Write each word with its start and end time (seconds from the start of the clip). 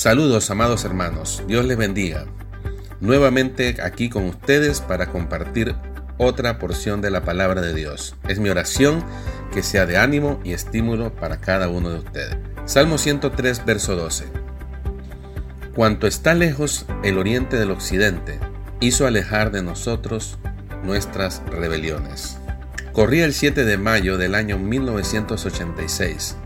Saludos, 0.00 0.50
amados 0.50 0.86
hermanos. 0.86 1.42
Dios 1.46 1.66
les 1.66 1.76
bendiga. 1.76 2.24
Nuevamente 3.00 3.76
aquí 3.82 4.08
con 4.08 4.24
ustedes 4.24 4.80
para 4.80 5.10
compartir 5.10 5.74
otra 6.16 6.58
porción 6.58 7.02
de 7.02 7.10
la 7.10 7.22
palabra 7.22 7.60
de 7.60 7.74
Dios. 7.74 8.16
Es 8.26 8.38
mi 8.38 8.48
oración 8.48 9.04
que 9.52 9.62
sea 9.62 9.84
de 9.84 9.98
ánimo 9.98 10.40
y 10.42 10.54
estímulo 10.54 11.14
para 11.14 11.42
cada 11.42 11.68
uno 11.68 11.90
de 11.90 11.98
ustedes. 11.98 12.34
Salmo 12.64 12.96
103, 12.96 13.66
verso 13.66 13.94
12. 13.94 14.24
Cuanto 15.74 16.06
está 16.06 16.32
lejos 16.32 16.86
el 17.02 17.18
oriente 17.18 17.58
del 17.58 17.70
occidente, 17.70 18.40
hizo 18.80 19.06
alejar 19.06 19.50
de 19.50 19.62
nosotros 19.62 20.38
nuestras 20.82 21.42
rebeliones. 21.50 22.38
Corría 22.94 23.26
el 23.26 23.34
7 23.34 23.66
de 23.66 23.76
mayo 23.76 24.16
del 24.16 24.34
año 24.34 24.56
1986. 24.56 26.36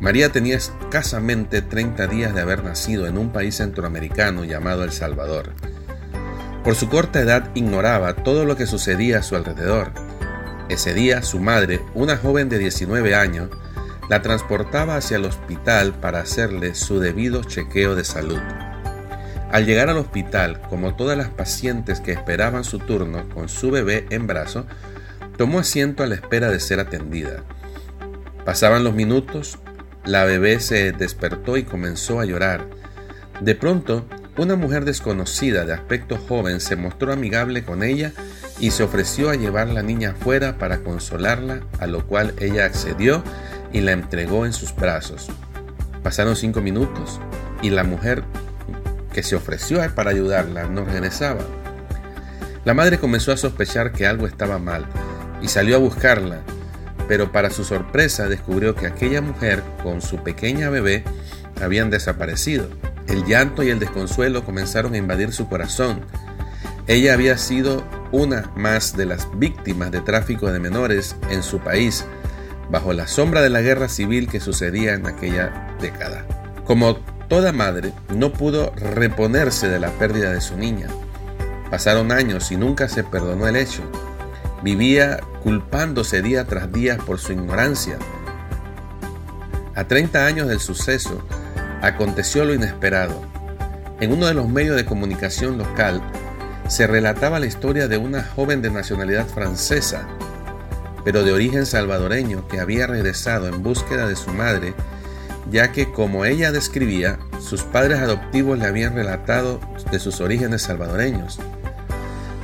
María 0.00 0.30
tenía 0.30 0.56
escasamente 0.56 1.60
30 1.60 2.06
días 2.06 2.34
de 2.34 2.40
haber 2.40 2.62
nacido 2.62 3.06
en 3.06 3.18
un 3.18 3.30
país 3.30 3.56
centroamericano 3.56 4.44
llamado 4.44 4.84
El 4.84 4.92
Salvador. 4.92 5.52
Por 6.62 6.76
su 6.76 6.88
corta 6.88 7.20
edad 7.20 7.50
ignoraba 7.54 8.14
todo 8.14 8.44
lo 8.44 8.56
que 8.56 8.66
sucedía 8.66 9.18
a 9.18 9.22
su 9.22 9.34
alrededor. 9.34 9.90
Ese 10.68 10.94
día 10.94 11.22
su 11.22 11.40
madre, 11.40 11.80
una 11.94 12.16
joven 12.16 12.48
de 12.48 12.58
19 12.58 13.14
años, 13.14 13.48
la 14.08 14.22
transportaba 14.22 14.96
hacia 14.96 15.16
el 15.16 15.24
hospital 15.24 15.94
para 15.94 16.20
hacerle 16.20 16.74
su 16.74 17.00
debido 17.00 17.42
chequeo 17.42 17.94
de 17.94 18.04
salud. 18.04 18.40
Al 19.50 19.66
llegar 19.66 19.88
al 19.88 19.96
hospital, 19.96 20.60
como 20.68 20.94
todas 20.94 21.16
las 21.16 21.28
pacientes 21.28 22.00
que 22.00 22.12
esperaban 22.12 22.64
su 22.64 22.78
turno 22.78 23.28
con 23.30 23.48
su 23.48 23.70
bebé 23.70 24.06
en 24.10 24.26
brazo, 24.26 24.66
tomó 25.36 25.58
asiento 25.58 26.02
a 26.02 26.06
la 26.06 26.16
espera 26.16 26.50
de 26.50 26.60
ser 26.60 26.80
atendida. 26.80 27.44
Pasaban 28.44 28.84
los 28.84 28.94
minutos, 28.94 29.58
la 30.04 30.24
bebé 30.24 30.60
se 30.60 30.92
despertó 30.92 31.56
y 31.56 31.64
comenzó 31.64 32.20
a 32.20 32.24
llorar. 32.24 32.66
De 33.40 33.54
pronto, 33.54 34.06
una 34.36 34.56
mujer 34.56 34.84
desconocida 34.84 35.64
de 35.64 35.72
aspecto 35.72 36.16
joven 36.16 36.60
se 36.60 36.76
mostró 36.76 37.12
amigable 37.12 37.64
con 37.64 37.82
ella 37.82 38.12
y 38.60 38.70
se 38.70 38.84
ofreció 38.84 39.30
a 39.30 39.34
llevar 39.34 39.68
la 39.68 39.82
niña 39.82 40.10
afuera 40.10 40.58
para 40.58 40.78
consolarla, 40.78 41.60
a 41.80 41.86
lo 41.86 42.06
cual 42.06 42.34
ella 42.38 42.64
accedió 42.64 43.22
y 43.72 43.80
la 43.80 43.92
entregó 43.92 44.46
en 44.46 44.52
sus 44.52 44.74
brazos. 44.74 45.28
Pasaron 46.02 46.36
cinco 46.36 46.60
minutos 46.60 47.20
y 47.62 47.70
la 47.70 47.84
mujer 47.84 48.22
que 49.12 49.22
se 49.22 49.36
ofreció 49.36 49.80
para 49.94 50.10
ayudarla 50.10 50.64
no 50.64 50.84
regresaba. 50.84 51.40
La 52.64 52.74
madre 52.74 52.98
comenzó 52.98 53.32
a 53.32 53.36
sospechar 53.36 53.92
que 53.92 54.06
algo 54.06 54.26
estaba 54.26 54.58
mal 54.58 54.86
y 55.42 55.48
salió 55.48 55.76
a 55.76 55.80
buscarla, 55.80 56.42
pero 57.08 57.32
para 57.32 57.50
su 57.50 57.64
sorpresa 57.64 58.28
descubrió 58.28 58.74
que 58.74 58.86
aquella 58.86 59.22
mujer 59.22 59.62
con 59.82 60.02
su 60.02 60.18
pequeña 60.18 60.68
bebé 60.68 61.02
habían 61.60 61.90
desaparecido. 61.90 62.68
El 63.08 63.24
llanto 63.24 63.62
y 63.62 63.70
el 63.70 63.78
desconsuelo 63.78 64.44
comenzaron 64.44 64.94
a 64.94 64.98
invadir 64.98 65.32
su 65.32 65.48
corazón. 65.48 66.02
Ella 66.86 67.14
había 67.14 67.38
sido 67.38 67.82
una 68.12 68.50
más 68.54 68.96
de 68.96 69.06
las 69.06 69.26
víctimas 69.38 69.90
de 69.90 70.00
tráfico 70.00 70.52
de 70.52 70.60
menores 70.60 71.16
en 71.30 71.42
su 71.42 71.58
país, 71.58 72.04
bajo 72.70 72.92
la 72.92 73.06
sombra 73.06 73.40
de 73.40 73.50
la 73.50 73.62
guerra 73.62 73.88
civil 73.88 74.28
que 74.28 74.40
sucedía 74.40 74.94
en 74.94 75.06
aquella 75.06 75.74
década. 75.80 76.26
Como 76.64 76.96
toda 77.28 77.52
madre, 77.52 77.92
no 78.14 78.32
pudo 78.32 78.72
reponerse 78.76 79.68
de 79.68 79.80
la 79.80 79.90
pérdida 79.92 80.32
de 80.32 80.40
su 80.40 80.56
niña. 80.56 80.88
Pasaron 81.70 82.12
años 82.12 82.50
y 82.52 82.56
nunca 82.56 82.88
se 82.88 83.04
perdonó 83.04 83.46
el 83.48 83.56
hecho. 83.56 83.82
Vivía 84.62 85.20
culpándose 85.42 86.20
día 86.20 86.44
tras 86.44 86.72
día 86.72 86.98
por 86.98 87.18
su 87.18 87.32
ignorancia. 87.32 87.96
A 89.74 89.84
30 89.84 90.26
años 90.26 90.48
del 90.48 90.58
suceso, 90.58 91.22
aconteció 91.80 92.44
lo 92.44 92.54
inesperado. 92.54 93.22
En 94.00 94.12
uno 94.12 94.26
de 94.26 94.34
los 94.34 94.48
medios 94.48 94.74
de 94.74 94.84
comunicación 94.84 95.58
local 95.58 96.02
se 96.66 96.86
relataba 96.86 97.38
la 97.38 97.46
historia 97.46 97.86
de 97.86 97.98
una 97.98 98.24
joven 98.24 98.60
de 98.60 98.70
nacionalidad 98.70 99.26
francesa, 99.26 100.08
pero 101.04 101.22
de 101.22 101.32
origen 101.32 101.64
salvadoreño, 101.64 102.46
que 102.48 102.60
había 102.60 102.86
regresado 102.86 103.46
en 103.46 103.62
búsqueda 103.62 104.08
de 104.08 104.16
su 104.16 104.30
madre, 104.32 104.74
ya 105.50 105.72
que 105.72 105.92
como 105.92 106.24
ella 106.24 106.52
describía, 106.52 107.18
sus 107.40 107.62
padres 107.62 108.00
adoptivos 108.00 108.58
le 108.58 108.66
habían 108.66 108.94
relatado 108.94 109.60
de 109.90 109.98
sus 110.00 110.20
orígenes 110.20 110.62
salvadoreños. 110.62 111.38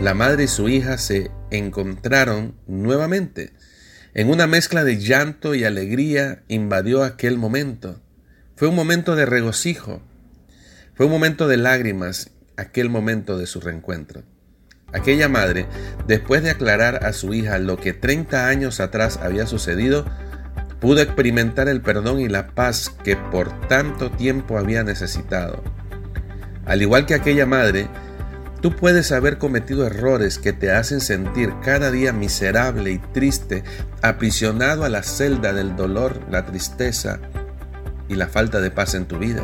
La 0.00 0.12
madre 0.12 0.44
y 0.44 0.49
su 0.49 0.69
hija 0.69 0.99
se 0.99 1.31
encontraron 1.50 2.56
nuevamente. 2.66 3.53
En 4.12 4.28
una 4.28 4.47
mezcla 4.47 4.82
de 4.82 4.99
llanto 4.99 5.55
y 5.55 5.65
alegría 5.65 6.43
invadió 6.49 7.05
aquel 7.05 7.38
momento. 7.38 8.00
Fue 8.56 8.69
un 8.69 8.75
momento 8.75 9.15
de 9.15 9.25
regocijo. 9.25 10.03
Fue 10.94 11.06
un 11.06 11.12
momento 11.12 11.47
de 11.47 11.59
lágrimas, 11.59 12.31
aquel 12.56 12.88
momento 12.91 13.38
de 13.38 13.47
su 13.47 13.60
reencuentro. 13.60 14.22
Aquella 14.93 15.28
madre, 15.28 15.66
después 16.06 16.43
de 16.43 16.50
aclarar 16.50 17.05
a 17.05 17.12
su 17.12 17.32
hija 17.32 17.59
lo 17.59 17.76
que 17.76 17.93
30 17.93 18.49
años 18.49 18.81
atrás 18.81 19.19
había 19.22 19.47
sucedido, 19.47 20.05
pudo 20.81 21.00
experimentar 21.00 21.69
el 21.69 21.82
perdón 21.82 22.21
y 22.21 22.28
la 22.28 22.49
paz 22.49 22.94
que 23.03 23.16
por 23.16 23.69
tanto 23.69 24.11
tiempo 24.11 24.59
había 24.59 24.82
necesitado. 24.82 25.62
Al 26.66 26.82
igual 26.82 27.06
que 27.06 27.15
aquella 27.15 27.47
madre, 27.47 27.88
Tú 28.64 28.75
puedes 28.75 29.12
haber 29.12 29.36
cometido 29.36 29.86
errores 29.86 30.38
que 30.38 30.54
te 30.54 30.72
hacen 30.72 31.02
sentir 31.02 31.52
cada 31.62 31.91
día 31.91 32.14
miserable 32.14 32.92
y 32.92 32.98
triste, 32.98 33.62
aprisionado 34.00 34.84
a 34.84 34.88
la 34.88 35.02
celda 35.02 35.52
del 35.52 35.76
dolor, 35.76 36.19
la 36.30 36.47
tristeza 36.47 37.20
y 38.08 38.14
la 38.14 38.26
falta 38.26 38.62
de 38.62 38.70
paz 38.70 38.94
en 38.94 39.04
tu 39.04 39.19
vida. 39.19 39.42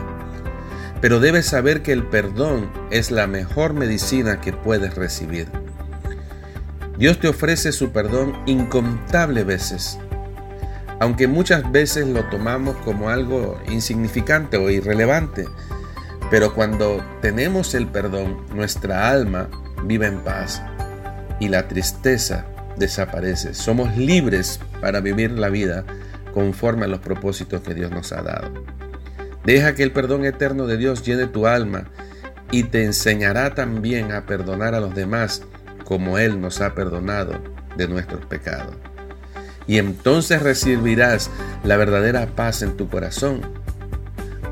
Pero 1.03 1.21
debes 1.21 1.45
saber 1.45 1.83
que 1.83 1.93
el 1.93 2.07
perdón 2.07 2.73
es 2.91 3.11
la 3.11 3.27
mejor 3.27 3.75
medicina 3.75 4.41
que 4.41 4.55
puedes 4.55 4.95
recibir. 4.95 5.49
Dios 6.97 7.21
te 7.21 7.29
ofrece 7.29 7.73
su 7.73 7.93
perdón 7.93 8.33
incontables 8.47 9.45
veces, 9.45 9.99
aunque 10.99 11.29
muchas 11.29 11.71
veces 11.71 12.07
lo 12.07 12.25
tomamos 12.31 12.75
como 12.87 13.11
algo 13.11 13.61
insignificante 13.69 14.57
o 14.57 14.71
irrelevante. 14.71 15.45
Pero 16.31 16.55
cuando 16.55 17.05
tenemos 17.21 17.75
el 17.75 17.89
perdón, 17.89 18.47
nuestra 18.55 19.11
alma 19.11 19.49
vive 19.85 20.07
en 20.07 20.21
paz 20.21 20.63
y 21.41 21.49
la 21.49 21.67
tristeza 21.67 22.47
desaparece. 22.77 23.53
Somos 23.55 23.97
libres 23.97 24.61
para 24.81 25.01
vivir 25.01 25.33
la 25.33 25.49
vida 25.49 25.85
conforme 26.33 26.85
a 26.85 26.89
los 26.89 27.01
propósitos 27.01 27.63
que 27.63 27.75
Dios 27.75 27.91
nos 27.91 28.13
ha 28.13 28.23
dado. 28.23 28.53
Deja 29.45 29.75
que 29.75 29.83
el 29.83 29.91
perdón 29.91 30.25
eterno 30.25 30.67
de 30.67 30.77
Dios 30.77 31.03
llene 31.05 31.27
tu 31.27 31.47
alma 31.47 31.85
y 32.53 32.65
te 32.65 32.85
enseñará 32.85 33.55
también 33.55 34.13
a 34.13 34.27
perdonar 34.27 34.75
a 34.75 34.81
los 34.81 34.95
demás 34.95 35.43
como 35.85 36.19
Él 36.19 36.41
nos 36.41 36.61
ha 36.61 36.75
perdonado 36.75 37.33
de 37.77 37.89
nuestros 37.89 38.25
pecados. 38.27 38.77
Y 39.67 39.79
entonces 39.79 40.43
recibirás 40.43 41.31
la 41.65 41.77
verdadera 41.77 42.27
paz 42.27 42.63
en 42.63 42.77
tu 42.77 42.89
corazón. 42.89 43.41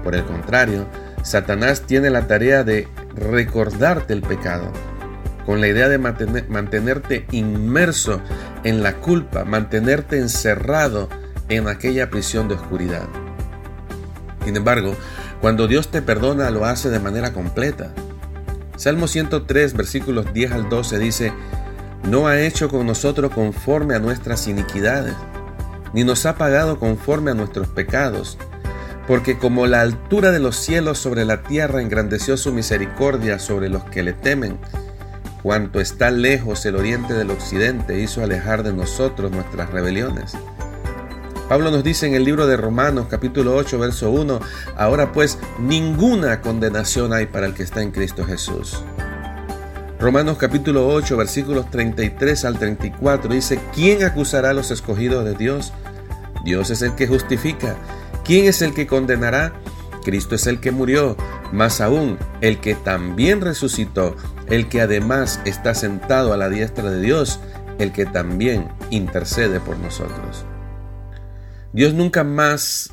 Por 0.02 0.14
el 0.14 0.24
contrario, 0.24 0.86
Satanás 1.28 1.82
tiene 1.82 2.08
la 2.08 2.26
tarea 2.26 2.64
de 2.64 2.88
recordarte 3.14 4.14
el 4.14 4.22
pecado, 4.22 4.72
con 5.44 5.60
la 5.60 5.68
idea 5.68 5.86
de 5.90 5.98
mantenerte 5.98 7.26
inmerso 7.32 8.22
en 8.64 8.82
la 8.82 8.94
culpa, 8.94 9.44
mantenerte 9.44 10.16
encerrado 10.20 11.10
en 11.50 11.68
aquella 11.68 12.08
prisión 12.08 12.48
de 12.48 12.54
oscuridad. 12.54 13.06
Sin 14.46 14.56
embargo, 14.56 14.94
cuando 15.42 15.68
Dios 15.68 15.88
te 15.88 16.00
perdona, 16.00 16.48
lo 16.48 16.64
hace 16.64 16.88
de 16.88 16.98
manera 16.98 17.34
completa. 17.34 17.92
Salmo 18.76 19.06
103, 19.06 19.74
versículos 19.74 20.32
10 20.32 20.52
al 20.52 20.70
12 20.70 20.98
dice, 20.98 21.32
No 22.04 22.26
ha 22.26 22.40
hecho 22.40 22.70
con 22.70 22.86
nosotros 22.86 23.32
conforme 23.34 23.94
a 23.94 23.98
nuestras 23.98 24.48
iniquidades, 24.48 25.12
ni 25.92 26.04
nos 26.04 26.24
ha 26.24 26.36
pagado 26.36 26.78
conforme 26.78 27.32
a 27.32 27.34
nuestros 27.34 27.68
pecados 27.68 28.38
porque 29.08 29.38
como 29.38 29.66
la 29.66 29.80
altura 29.80 30.32
de 30.32 30.38
los 30.38 30.54
cielos 30.54 30.98
sobre 30.98 31.24
la 31.24 31.42
tierra 31.42 31.80
engrandeció 31.80 32.36
su 32.36 32.52
misericordia 32.52 33.38
sobre 33.38 33.70
los 33.70 33.82
que 33.84 34.02
le 34.02 34.12
temen, 34.12 34.58
cuanto 35.42 35.80
está 35.80 36.10
lejos 36.10 36.66
el 36.66 36.76
oriente 36.76 37.14
del 37.14 37.30
occidente 37.30 37.98
hizo 38.00 38.22
alejar 38.22 38.62
de 38.62 38.74
nosotros 38.74 39.30
nuestras 39.32 39.70
rebeliones. 39.70 40.34
Pablo 41.48 41.70
nos 41.70 41.82
dice 41.82 42.06
en 42.06 42.14
el 42.14 42.24
libro 42.24 42.46
de 42.46 42.58
Romanos 42.58 43.06
capítulo 43.08 43.56
8 43.56 43.78
verso 43.78 44.10
1, 44.10 44.40
ahora 44.76 45.10
pues 45.10 45.38
ninguna 45.58 46.42
condenación 46.42 47.14
hay 47.14 47.24
para 47.24 47.46
el 47.46 47.54
que 47.54 47.62
está 47.62 47.80
en 47.80 47.92
Cristo 47.92 48.26
Jesús. 48.26 48.84
Romanos 49.98 50.36
capítulo 50.36 50.86
8 50.86 51.16
versículos 51.16 51.70
33 51.70 52.44
al 52.44 52.58
34 52.58 53.32
dice, 53.32 53.58
¿quién 53.74 54.04
acusará 54.04 54.50
a 54.50 54.54
los 54.54 54.70
escogidos 54.70 55.24
de 55.24 55.34
Dios? 55.34 55.72
Dios 56.44 56.68
es 56.68 56.82
el 56.82 56.94
que 56.94 57.06
justifica. 57.06 57.74
¿Quién 58.28 58.44
es 58.44 58.60
el 58.60 58.74
que 58.74 58.86
condenará? 58.86 59.54
Cristo 60.04 60.34
es 60.34 60.46
el 60.46 60.60
que 60.60 60.70
murió, 60.70 61.16
más 61.50 61.80
aún 61.80 62.18
el 62.42 62.60
que 62.60 62.74
también 62.74 63.40
resucitó, 63.40 64.16
el 64.48 64.68
que 64.68 64.82
además 64.82 65.40
está 65.46 65.74
sentado 65.74 66.34
a 66.34 66.36
la 66.36 66.50
diestra 66.50 66.90
de 66.90 67.00
Dios, 67.00 67.40
el 67.78 67.90
que 67.90 68.04
también 68.04 68.68
intercede 68.90 69.60
por 69.60 69.78
nosotros. 69.78 70.44
Dios 71.72 71.94
nunca 71.94 72.22
más 72.22 72.92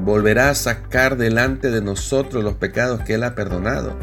volverá 0.00 0.48
a 0.48 0.54
sacar 0.54 1.18
delante 1.18 1.70
de 1.70 1.82
nosotros 1.82 2.42
los 2.42 2.54
pecados 2.54 3.02
que 3.02 3.12
Él 3.12 3.24
ha 3.24 3.34
perdonado. 3.34 3.94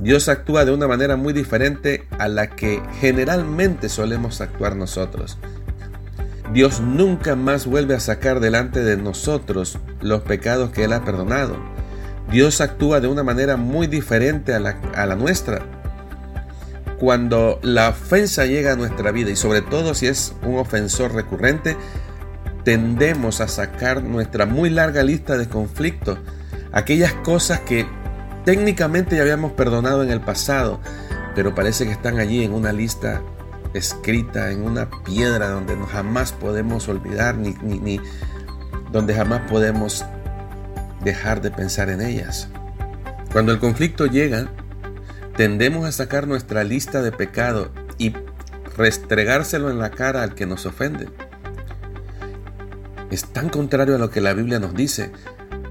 Dios 0.00 0.28
actúa 0.28 0.64
de 0.64 0.72
una 0.72 0.88
manera 0.88 1.14
muy 1.14 1.32
diferente 1.32 2.08
a 2.18 2.26
la 2.26 2.50
que 2.50 2.82
generalmente 3.00 3.88
solemos 3.88 4.40
actuar 4.40 4.74
nosotros. 4.74 5.38
Dios 6.52 6.80
nunca 6.80 7.36
más 7.36 7.66
vuelve 7.66 7.94
a 7.94 8.00
sacar 8.00 8.40
delante 8.40 8.82
de 8.82 8.96
nosotros 8.96 9.78
los 10.00 10.22
pecados 10.22 10.70
que 10.70 10.84
Él 10.84 10.94
ha 10.94 11.04
perdonado. 11.04 11.56
Dios 12.30 12.60
actúa 12.60 13.00
de 13.00 13.08
una 13.08 13.22
manera 13.22 13.56
muy 13.56 13.86
diferente 13.86 14.54
a 14.54 14.60
la, 14.60 15.14
nuestra. 15.14 15.60
Cuando 16.98 17.58
la 17.62 17.90
ofensa 17.90 18.46
llega 18.46 18.72
a 18.72 18.76
nuestra 18.76 19.12
vida 19.12 19.30
y 19.30 19.36
sobre 19.36 19.62
todo 19.62 19.94
si 19.94 20.06
es 20.06 20.34
un 20.42 20.58
ofensor 20.58 21.14
recurrente, 21.14 21.76
tendemos 22.64 23.40
a 23.40 23.48
sacar 23.48 24.02
nuestra 24.02 24.46
muy 24.46 24.70
larga 24.70 25.02
lista 25.02 25.36
de 25.36 25.48
conflictos, 25.48 26.18
aquellas 26.72 27.12
cosas 27.12 27.60
que 27.60 27.86
técnicamente 28.44 29.16
ya 29.16 29.22
habíamos 29.22 29.52
perdonado 29.52 30.02
en 30.02 30.10
el 30.10 30.20
pasado, 30.20 30.80
pero 31.34 31.54
parece 31.54 31.84
que 31.84 31.92
están 31.92 32.18
allí 32.18 32.42
en 32.42 32.52
una 32.52 32.72
lista 32.72 33.22
escrita, 33.74 34.50
en 34.50 34.62
una 34.62 34.88
piedra 35.04 35.50
donde 35.50 35.76
jamás 35.86 36.32
podemos 36.32 36.88
olvidar 36.88 37.36
ni, 37.36 37.54
ni, 37.62 37.78
ni 37.78 38.00
donde 38.90 39.14
jamás 39.14 39.42
podemos 39.50 40.04
dejar 41.02 41.40
de 41.40 41.50
pensar 41.50 41.90
en 41.90 42.00
ellas. 42.00 42.48
Cuando 43.32 43.52
el 43.52 43.58
conflicto 43.58 44.06
llega, 44.06 44.48
tendemos 45.36 45.86
a 45.86 45.92
sacar 45.92 46.26
nuestra 46.26 46.64
lista 46.64 47.02
de 47.02 47.12
pecado 47.12 47.70
y 47.98 48.14
restregárselo 48.76 49.70
en 49.70 49.78
la 49.78 49.90
cara 49.90 50.22
al 50.22 50.34
que 50.34 50.46
nos 50.46 50.66
ofende. 50.66 51.08
Es 53.10 53.24
tan 53.24 53.48
contrario 53.48 53.96
a 53.96 53.98
lo 53.98 54.10
que 54.10 54.20
la 54.20 54.34
Biblia 54.34 54.58
nos 54.58 54.74
dice, 54.74 55.10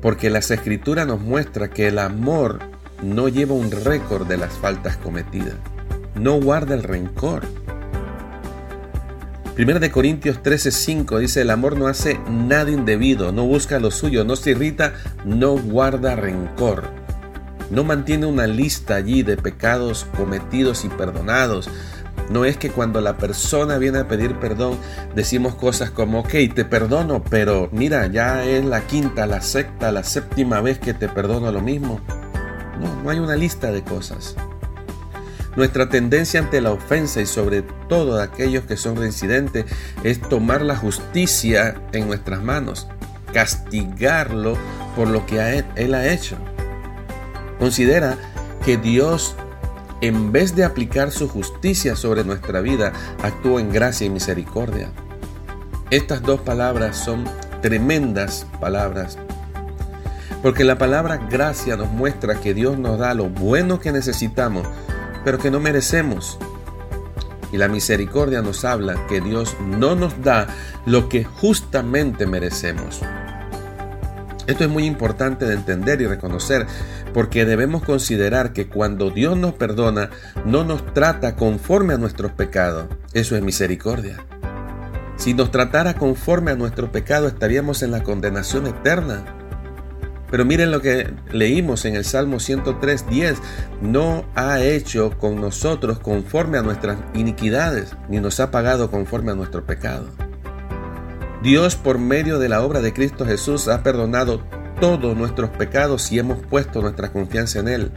porque 0.01 0.29
las 0.29 0.51
escrituras 0.51 1.07
nos 1.07 1.21
muestra 1.21 1.69
que 1.69 1.87
el 1.87 1.99
amor 1.99 2.59
no 3.01 3.27
lleva 3.27 3.53
un 3.55 3.71
récord 3.71 4.27
de 4.27 4.37
las 4.37 4.53
faltas 4.53 4.97
cometidas, 4.97 5.55
no 6.15 6.39
guarda 6.39 6.75
el 6.75 6.83
rencor. 6.83 7.45
Primera 9.57 9.79
de 9.79 9.89
Corintios 9.89 10.43
13:5 10.43 11.17
dice, 11.17 11.41
el 11.41 11.49
amor 11.49 11.77
no 11.77 11.87
hace 11.87 12.19
nada 12.29 12.69
indebido, 12.69 13.31
no 13.31 13.43
busca 13.47 13.79
lo 13.79 13.89
suyo, 13.89 14.23
no 14.23 14.35
se 14.35 14.51
irrita, 14.51 14.93
no 15.25 15.57
guarda 15.57 16.15
rencor. 16.15 16.83
No 17.71 17.83
mantiene 17.83 18.27
una 18.27 18.45
lista 18.45 18.93
allí 18.93 19.23
de 19.23 19.35
pecados 19.35 20.05
cometidos 20.15 20.85
y 20.85 20.89
perdonados, 20.89 21.71
no 22.29 22.45
es 22.45 22.55
que 22.57 22.69
cuando 22.69 23.01
la 23.01 23.17
persona 23.17 23.79
viene 23.79 23.97
a 23.97 24.07
pedir 24.07 24.35
perdón 24.35 24.77
decimos 25.15 25.55
cosas 25.55 25.89
como, 25.89 26.19
ok, 26.19 26.33
te 26.53 26.63
perdono, 26.63 27.23
pero 27.23 27.67
mira, 27.71 28.05
ya 28.05 28.45
es 28.45 28.63
la 28.63 28.81
quinta, 28.81 29.25
la 29.25 29.41
sexta, 29.41 29.91
la 29.91 30.03
séptima 30.03 30.61
vez 30.61 30.77
que 30.77 30.93
te 30.93 31.09
perdono 31.09 31.51
lo 31.51 31.61
mismo. 31.61 31.99
No, 32.79 33.01
no 33.01 33.09
hay 33.09 33.17
una 33.17 33.35
lista 33.35 33.71
de 33.71 33.83
cosas. 33.83 34.35
Nuestra 35.57 35.89
tendencia 35.89 36.39
ante 36.39 36.61
la 36.61 36.71
ofensa 36.71 37.19
y 37.19 37.25
sobre 37.25 37.63
todo 37.89 38.17
de 38.17 38.23
aquellos 38.23 38.63
que 38.63 38.77
son 38.77 38.95
reincidentes 38.95 39.65
es 40.03 40.21
tomar 40.21 40.61
la 40.61 40.77
justicia 40.77 41.81
en 41.91 42.07
nuestras 42.07 42.41
manos, 42.41 42.87
castigarlo 43.33 44.55
por 44.95 45.09
lo 45.09 45.25
que 45.25 45.65
él 45.75 45.93
ha 45.95 46.07
hecho. 46.07 46.37
Considera 47.59 48.17
que 48.63 48.77
Dios 48.77 49.35
en 50.01 50.31
vez 50.31 50.55
de 50.55 50.63
aplicar 50.63 51.11
su 51.11 51.27
justicia 51.27 51.95
sobre 51.95 52.23
nuestra 52.23 52.61
vida, 52.61 52.93
actúa 53.23 53.59
en 53.59 53.71
gracia 53.71 54.05
y 54.05 54.09
misericordia. 54.09 54.91
Estas 55.89 56.21
dos 56.21 56.41
palabras 56.41 56.97
son 56.97 57.25
tremendas 57.61 58.45
palabras, 58.61 59.17
porque 60.43 60.63
la 60.63 60.77
palabra 60.77 61.17
gracia 61.17 61.77
nos 61.77 61.89
muestra 61.89 62.39
que 62.39 62.53
Dios 62.53 62.77
nos 62.77 62.99
da 62.99 63.15
lo 63.15 63.29
bueno 63.29 63.79
que 63.79 63.91
necesitamos, 63.91 64.67
pero 65.27 65.39
que 65.39 65.51
no 65.51 65.59
merecemos. 65.59 66.37
Y 67.51 67.57
la 67.57 67.67
misericordia 67.67 68.41
nos 68.41 68.63
habla 68.63 69.07
que 69.07 69.19
Dios 69.19 69.57
no 69.59 69.93
nos 69.93 70.21
da 70.23 70.47
lo 70.85 71.09
que 71.09 71.25
justamente 71.25 72.25
merecemos. 72.25 73.01
Esto 74.47 74.63
es 74.63 74.69
muy 74.69 74.85
importante 74.85 75.43
de 75.43 75.55
entender 75.55 75.99
y 75.99 76.07
reconocer 76.07 76.65
porque 77.13 77.43
debemos 77.43 77.83
considerar 77.83 78.53
que 78.53 78.69
cuando 78.69 79.09
Dios 79.09 79.35
nos 79.35 79.53
perdona, 79.55 80.11
no 80.45 80.63
nos 80.63 80.93
trata 80.93 81.35
conforme 81.35 81.95
a 81.95 81.97
nuestros 81.97 82.31
pecados. 82.31 82.87
Eso 83.11 83.35
es 83.35 83.43
misericordia. 83.43 84.23
Si 85.17 85.33
nos 85.33 85.51
tratara 85.51 85.95
conforme 85.95 86.51
a 86.51 86.55
nuestro 86.55 86.89
pecado, 86.89 87.27
estaríamos 87.27 87.83
en 87.83 87.91
la 87.91 88.01
condenación 88.01 88.65
eterna. 88.65 89.36
Pero 90.29 90.45
miren 90.45 90.71
lo 90.71 90.81
que 90.81 91.13
leímos 91.31 91.85
en 91.85 91.95
el 91.95 92.03
Salmo 92.03 92.39
103, 92.39 93.09
10. 93.09 93.37
No 93.81 94.25
ha 94.35 94.61
hecho 94.61 95.17
con 95.17 95.39
nosotros 95.39 95.99
conforme 95.99 96.57
a 96.57 96.63
nuestras 96.63 96.97
iniquidades, 97.13 97.95
ni 98.09 98.19
nos 98.19 98.39
ha 98.39 98.51
pagado 98.51 98.91
conforme 98.91 99.31
a 99.31 99.35
nuestro 99.35 99.65
pecado. 99.65 100.07
Dios 101.43 101.75
por 101.75 101.97
medio 101.97 102.39
de 102.39 102.49
la 102.49 102.61
obra 102.61 102.81
de 102.81 102.93
Cristo 102.93 103.25
Jesús 103.25 103.67
ha 103.67 103.83
perdonado 103.83 104.41
todos 104.81 105.15
nuestros 105.15 105.49
pecados 105.51 106.11
y 106.11 106.19
hemos 106.19 106.39
puesto 106.39 106.81
nuestra 106.81 107.11
confianza 107.11 107.59
en 107.59 107.67
Él. 107.67 107.91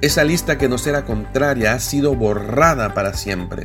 Esa 0.00 0.24
lista 0.24 0.58
que 0.58 0.68
nos 0.68 0.86
era 0.86 1.04
contraria 1.04 1.74
ha 1.74 1.80
sido 1.80 2.14
borrada 2.14 2.94
para 2.94 3.14
siempre. 3.14 3.64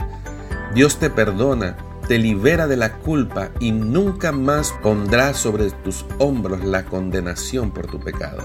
Dios 0.73 0.99
te 0.99 1.09
perdona, 1.09 1.77
te 2.07 2.17
libera 2.17 2.67
de 2.67 2.77
la 2.77 2.93
culpa 2.93 3.49
y 3.59 3.71
nunca 3.71 4.31
más 4.31 4.73
pondrá 4.81 5.33
sobre 5.33 5.69
tus 5.71 6.05
hombros 6.19 6.63
la 6.63 6.85
condenación 6.85 7.71
por 7.71 7.87
tu 7.87 7.99
pecado. 7.99 8.43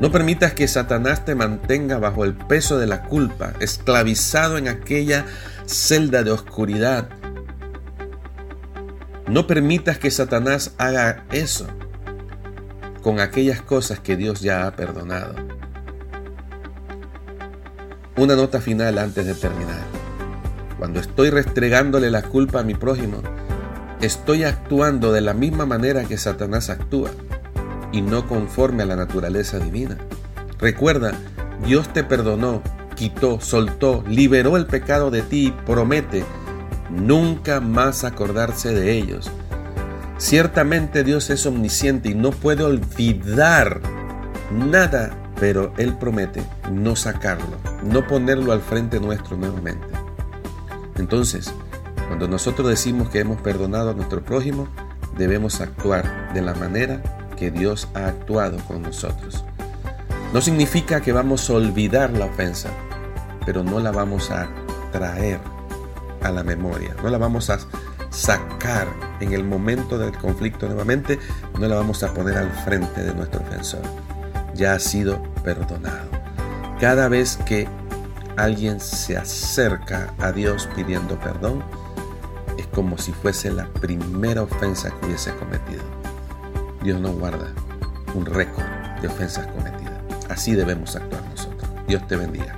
No 0.00 0.10
permitas 0.10 0.52
que 0.52 0.68
Satanás 0.68 1.24
te 1.24 1.34
mantenga 1.34 1.98
bajo 1.98 2.24
el 2.24 2.34
peso 2.34 2.78
de 2.78 2.86
la 2.86 3.02
culpa, 3.04 3.52
esclavizado 3.60 4.58
en 4.58 4.68
aquella 4.68 5.26
celda 5.66 6.22
de 6.22 6.32
oscuridad 6.32 7.08
no 9.32 9.46
permitas 9.46 9.98
que 9.98 10.10
Satanás 10.10 10.74
haga 10.78 11.24
eso 11.32 11.66
con 13.02 13.18
aquellas 13.18 13.62
cosas 13.62 13.98
que 13.98 14.16
Dios 14.16 14.40
ya 14.40 14.66
ha 14.66 14.76
perdonado. 14.76 15.34
Una 18.16 18.36
nota 18.36 18.60
final 18.60 18.98
antes 18.98 19.24
de 19.24 19.34
terminar. 19.34 20.01
Cuando 20.82 20.98
estoy 20.98 21.30
restregándole 21.30 22.10
la 22.10 22.22
culpa 22.22 22.58
a 22.58 22.64
mi 22.64 22.74
prójimo, 22.74 23.18
estoy 24.00 24.42
actuando 24.42 25.12
de 25.12 25.20
la 25.20 25.32
misma 25.32 25.64
manera 25.64 26.02
que 26.02 26.18
Satanás 26.18 26.70
actúa 26.70 27.08
y 27.92 28.02
no 28.02 28.26
conforme 28.26 28.82
a 28.82 28.86
la 28.86 28.96
naturaleza 28.96 29.60
divina. 29.60 29.96
Recuerda, 30.58 31.12
Dios 31.64 31.92
te 31.92 32.02
perdonó, 32.02 32.62
quitó, 32.96 33.40
soltó, 33.40 34.02
liberó 34.08 34.56
el 34.56 34.66
pecado 34.66 35.12
de 35.12 35.22
ti 35.22 35.46
y 35.46 35.50
promete 35.52 36.24
nunca 36.90 37.60
más 37.60 38.02
acordarse 38.02 38.74
de 38.74 38.90
ellos. 38.90 39.30
Ciertamente 40.18 41.04
Dios 41.04 41.30
es 41.30 41.46
omnisciente 41.46 42.08
y 42.08 42.16
no 42.16 42.32
puede 42.32 42.64
olvidar 42.64 43.80
nada, 44.50 45.16
pero 45.38 45.72
Él 45.76 45.96
promete 45.96 46.42
no 46.72 46.96
sacarlo, 46.96 47.56
no 47.84 48.04
ponerlo 48.04 48.50
al 48.50 48.60
frente 48.60 48.98
nuestro 48.98 49.36
nuevamente. 49.36 50.01
Entonces, 50.96 51.52
cuando 52.08 52.28
nosotros 52.28 52.68
decimos 52.68 53.08
que 53.08 53.20
hemos 53.20 53.40
perdonado 53.40 53.90
a 53.90 53.94
nuestro 53.94 54.22
prójimo, 54.22 54.68
debemos 55.16 55.60
actuar 55.60 56.32
de 56.34 56.42
la 56.42 56.54
manera 56.54 57.02
que 57.36 57.50
Dios 57.50 57.88
ha 57.94 58.06
actuado 58.06 58.58
con 58.66 58.82
nosotros. 58.82 59.44
No 60.32 60.40
significa 60.40 61.00
que 61.00 61.12
vamos 61.12 61.48
a 61.48 61.54
olvidar 61.54 62.10
la 62.10 62.26
ofensa, 62.26 62.70
pero 63.44 63.62
no 63.62 63.80
la 63.80 63.92
vamos 63.92 64.30
a 64.30 64.48
traer 64.90 65.40
a 66.22 66.30
la 66.30 66.42
memoria, 66.42 66.94
no 67.02 67.10
la 67.10 67.18
vamos 67.18 67.50
a 67.50 67.58
sacar 68.10 68.88
en 69.20 69.32
el 69.32 69.44
momento 69.44 69.98
del 69.98 70.16
conflicto 70.16 70.66
nuevamente, 70.66 71.18
no 71.58 71.66
la 71.66 71.76
vamos 71.76 72.02
a 72.02 72.12
poner 72.12 72.36
al 72.38 72.50
frente 72.50 73.02
de 73.02 73.14
nuestro 73.14 73.40
ofensor. 73.40 73.82
Ya 74.54 74.74
ha 74.74 74.78
sido 74.78 75.22
perdonado. 75.42 76.10
Cada 76.78 77.08
vez 77.08 77.38
que 77.46 77.66
alguien 78.36 78.80
se 78.80 79.16
acerca 79.16 80.14
a 80.18 80.32
Dios 80.32 80.68
pidiendo 80.74 81.18
perdón, 81.18 81.62
es 82.58 82.66
como 82.68 82.98
si 82.98 83.12
fuese 83.12 83.50
la 83.50 83.66
primera 83.66 84.42
ofensa 84.42 84.90
que 84.90 85.06
hubiese 85.06 85.34
cometido. 85.36 85.82
Dios 86.82 87.00
no 87.00 87.12
guarda 87.12 87.52
un 88.14 88.26
récord 88.26 88.66
de 89.00 89.08
ofensas 89.08 89.46
cometidas. 89.48 90.00
Así 90.28 90.54
debemos 90.54 90.96
actuar 90.96 91.22
nosotros. 91.30 91.70
Dios 91.86 92.06
te 92.06 92.16
bendiga. 92.16 92.56